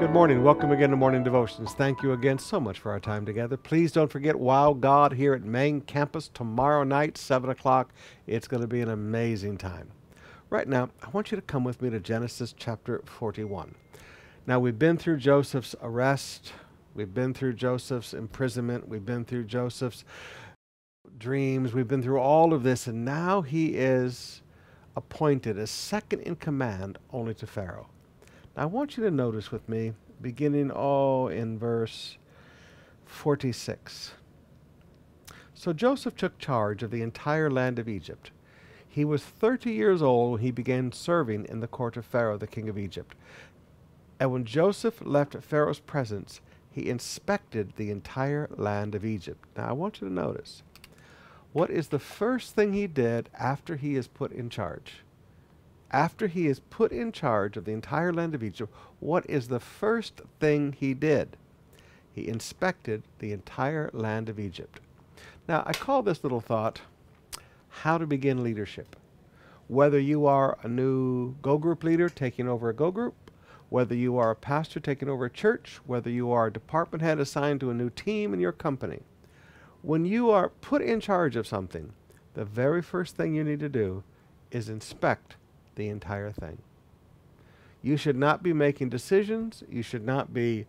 Good 0.00 0.12
morning. 0.12 0.42
Welcome 0.42 0.72
again 0.72 0.88
to 0.90 0.96
Morning 0.96 1.22
Devotions. 1.22 1.74
Thank 1.74 2.02
you 2.02 2.12
again 2.12 2.38
so 2.38 2.58
much 2.58 2.78
for 2.78 2.90
our 2.90 3.00
time 3.00 3.26
together. 3.26 3.58
Please 3.58 3.92
don't 3.92 4.10
forget 4.10 4.34
Wow 4.34 4.72
God 4.72 5.12
here 5.12 5.34
at 5.34 5.42
Main 5.42 5.82
Campus 5.82 6.28
tomorrow 6.28 6.84
night, 6.84 7.18
7 7.18 7.50
o'clock. 7.50 7.92
It's 8.26 8.48
going 8.48 8.62
to 8.62 8.66
be 8.66 8.80
an 8.80 8.88
amazing 8.88 9.58
time. 9.58 9.90
Right 10.48 10.66
now, 10.66 10.88
I 11.02 11.10
want 11.10 11.30
you 11.30 11.36
to 11.36 11.42
come 11.42 11.64
with 11.64 11.82
me 11.82 11.90
to 11.90 12.00
Genesis 12.00 12.54
chapter 12.56 13.02
41. 13.04 13.74
Now, 14.46 14.58
we've 14.58 14.78
been 14.78 14.96
through 14.96 15.18
Joseph's 15.18 15.76
arrest, 15.82 16.54
we've 16.94 17.12
been 17.12 17.34
through 17.34 17.52
Joseph's 17.52 18.14
imprisonment, 18.14 18.88
we've 18.88 19.04
been 19.04 19.26
through 19.26 19.44
Joseph's 19.44 20.06
dreams, 21.18 21.74
we've 21.74 21.88
been 21.88 22.02
through 22.02 22.20
all 22.20 22.54
of 22.54 22.62
this, 22.62 22.86
and 22.86 23.04
now 23.04 23.42
he 23.42 23.74
is 23.74 24.40
appointed 24.96 25.58
as 25.58 25.70
second 25.70 26.20
in 26.20 26.36
command 26.36 26.96
only 27.12 27.34
to 27.34 27.46
Pharaoh. 27.46 27.88
I 28.60 28.66
want 28.66 28.98
you 28.98 29.02
to 29.04 29.10
notice 29.10 29.50
with 29.50 29.66
me, 29.70 29.94
beginning 30.20 30.70
all 30.70 31.28
in 31.28 31.58
verse 31.58 32.18
46. 33.06 34.12
So 35.54 35.72
Joseph 35.72 36.14
took 36.14 36.38
charge 36.38 36.82
of 36.82 36.90
the 36.90 37.00
entire 37.00 37.50
land 37.50 37.78
of 37.78 37.88
Egypt. 37.88 38.32
He 38.86 39.02
was 39.02 39.22
30 39.22 39.72
years 39.72 40.02
old 40.02 40.32
when 40.32 40.40
he 40.42 40.50
began 40.50 40.92
serving 40.92 41.46
in 41.46 41.60
the 41.60 41.68
court 41.68 41.96
of 41.96 42.04
Pharaoh, 42.04 42.36
the 42.36 42.46
king 42.46 42.68
of 42.68 42.76
Egypt. 42.76 43.14
And 44.20 44.30
when 44.30 44.44
Joseph 44.44 45.00
left 45.02 45.34
Pharaoh's 45.42 45.80
presence, 45.80 46.42
he 46.70 46.90
inspected 46.90 47.72
the 47.76 47.90
entire 47.90 48.46
land 48.54 48.94
of 48.94 49.06
Egypt. 49.06 49.42
Now, 49.56 49.70
I 49.70 49.72
want 49.72 50.02
you 50.02 50.08
to 50.08 50.12
notice 50.12 50.62
what 51.54 51.70
is 51.70 51.88
the 51.88 51.98
first 51.98 52.54
thing 52.54 52.74
he 52.74 52.86
did 52.86 53.30
after 53.32 53.76
he 53.76 53.96
is 53.96 54.06
put 54.06 54.32
in 54.32 54.50
charge? 54.50 54.96
After 55.90 56.28
he 56.28 56.46
is 56.46 56.60
put 56.60 56.92
in 56.92 57.12
charge 57.12 57.56
of 57.56 57.64
the 57.64 57.72
entire 57.72 58.12
land 58.12 58.34
of 58.34 58.42
Egypt, 58.42 58.72
what 59.00 59.28
is 59.28 59.48
the 59.48 59.60
first 59.60 60.20
thing 60.38 60.72
he 60.72 60.94
did? 60.94 61.36
He 62.12 62.28
inspected 62.28 63.02
the 63.18 63.32
entire 63.32 63.90
land 63.92 64.28
of 64.28 64.38
Egypt. 64.38 64.80
Now, 65.48 65.62
I 65.66 65.72
call 65.72 66.02
this 66.02 66.22
little 66.22 66.40
thought 66.40 66.80
how 67.68 67.98
to 67.98 68.06
begin 68.06 68.42
leadership. 68.42 68.96
Whether 69.68 69.98
you 69.98 70.26
are 70.26 70.58
a 70.62 70.68
new 70.68 71.34
Go 71.42 71.58
Group 71.58 71.84
leader 71.84 72.08
taking 72.08 72.48
over 72.48 72.68
a 72.68 72.74
Go 72.74 72.90
Group, 72.90 73.30
whether 73.68 73.94
you 73.94 74.16
are 74.16 74.32
a 74.32 74.36
pastor 74.36 74.80
taking 74.80 75.08
over 75.08 75.24
a 75.24 75.30
church, 75.30 75.80
whether 75.86 76.10
you 76.10 76.30
are 76.32 76.48
a 76.48 76.52
department 76.52 77.02
head 77.02 77.20
assigned 77.20 77.60
to 77.60 77.70
a 77.70 77.74
new 77.74 77.90
team 77.90 78.34
in 78.34 78.40
your 78.40 78.52
company, 78.52 79.00
when 79.82 80.04
you 80.04 80.30
are 80.30 80.48
put 80.48 80.82
in 80.82 81.00
charge 81.00 81.36
of 81.36 81.46
something, 81.46 81.92
the 82.34 82.44
very 82.44 82.82
first 82.82 83.16
thing 83.16 83.34
you 83.34 83.44
need 83.44 83.60
to 83.60 83.68
do 83.68 84.02
is 84.50 84.68
inspect 84.68 85.36
the 85.76 85.88
entire 85.88 86.30
thing. 86.30 86.58
You 87.82 87.96
should 87.96 88.16
not 88.16 88.42
be 88.42 88.52
making 88.52 88.90
decisions. 88.90 89.62
You 89.70 89.82
should 89.82 90.04
not 90.04 90.34
be 90.34 90.66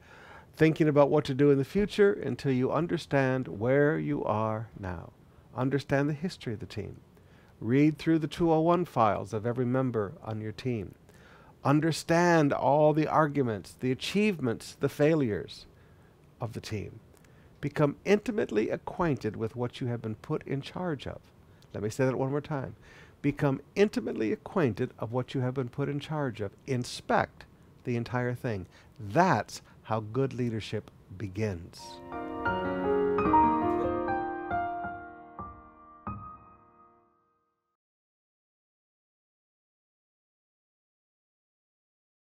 thinking 0.56 0.88
about 0.88 1.10
what 1.10 1.26
to 1.26 1.34
do 1.34 1.52
in 1.52 1.58
the 1.58 1.66
future 1.66 2.14
until 2.14 2.52
you 2.52 2.72
understand 2.72 3.48
where 3.48 3.98
you 3.98 4.24
are 4.24 4.70
now. 4.80 5.12
Understand 5.56 6.10
the 6.10 6.14
history 6.14 6.54
of 6.54 6.60
the 6.60 6.66
team. 6.66 6.98
Read 7.60 7.98
through 7.98 8.20
the 8.20 8.28
201 8.28 8.86
files 8.86 9.34
of 9.34 9.46
every 9.46 9.66
member 9.66 10.14
on 10.24 10.42
your 10.42 10.52
team. 10.52 10.96
Understand 11.64 12.54
all 12.54 12.94
the 12.94 13.08
arguments, 13.08 13.76
the 13.80 13.92
achievements, 13.92 14.76
the 14.80 14.90
failures 14.90 15.68
of 16.40 16.54
the 16.54 16.62
team. 16.62 17.00
Become 17.60 17.98
intimately 18.04 18.70
acquainted 18.70 19.36
with 19.36 19.56
what 19.56 19.80
you 19.80 19.88
have 19.88 20.02
been 20.02 20.16
put 20.16 20.46
in 20.48 20.62
charge 20.62 21.06
of. 21.06 21.20
Let 21.74 21.84
me 21.84 21.90
say 21.90 22.06
that 22.06 22.18
one 22.18 22.32
more 22.32 22.42
time. 22.42 22.76
Become 23.22 23.62
intimately 23.76 24.32
acquainted 24.32 24.92
of 24.98 25.12
what 25.12 25.34
you 25.34 25.42
have 25.42 25.54
been 25.54 25.70
put 25.70 25.90
in 25.90 26.00
charge 26.00 26.42
of. 26.42 26.52
Inspect 26.66 27.46
the 27.84 27.96
entire 27.96 28.34
thing. 28.34 28.66
That's 29.00 29.62
how 29.84 30.00
good 30.00 30.34
leadership 30.34 30.90
begins. 31.18 32.00